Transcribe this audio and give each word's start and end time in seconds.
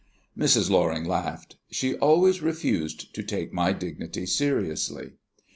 Mrs. 0.35 0.71
Loring 0.71 1.05
laughed. 1.05 1.57
She 1.69 1.93
always 1.95 2.41
refused 2.41 3.13
to 3.13 3.21
take 3.21 3.53
my 3.53 3.71
dignity 3.71 4.25
seriously. 4.25 5.11